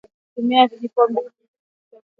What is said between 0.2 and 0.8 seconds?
Tumia